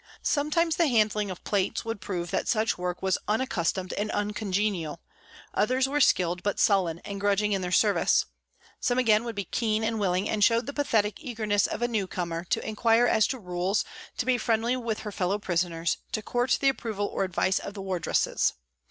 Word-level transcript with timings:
Sometimes 0.23 0.77
the 0.77 0.87
handling 0.87 1.29
of 1.29 1.43
plates 1.43 1.85
would 1.85 2.01
prove 2.01 2.31
that 2.31 2.47
such 2.47 2.75
work 2.75 3.03
was 3.03 3.19
unaccus 3.27 3.71
tomed 3.71 3.93
and 3.93 4.09
uncongenial, 4.09 4.99
others 5.53 5.87
were 5.87 6.01
skilled 6.01 6.41
but 6.41 6.59
sullen 6.59 6.97
and 7.05 7.21
grudging 7.21 7.51
in 7.51 7.61
their 7.61 7.71
service, 7.71 8.25
some 8.79 8.97
again 8.97 9.23
would 9.23 9.35
be 9.35 9.45
keen 9.45 9.83
and 9.83 9.99
willing 9.99 10.27
and 10.27 10.43
showed 10.43 10.65
the 10.65 10.73
pathetic 10.73 11.19
eagerness 11.23 11.67
of 11.67 11.83
a 11.83 11.87
newcomer 11.87 12.43
to 12.45 12.67
inquire 12.67 13.05
as 13.05 13.27
to 13.27 13.37
rules, 13.37 13.85
to 14.17 14.25
be 14.25 14.39
friendly 14.39 14.75
with 14.75 15.01
her 15.01 15.11
fellow 15.11 15.37
prisoners, 15.37 15.97
to 16.11 16.23
court 16.23 16.57
the 16.59 16.69
approval 16.69 17.05
or 17.05 17.23
advice 17.23 17.59
of 17.59 17.75
the 17.75 17.81
wardresses. 17.83 18.53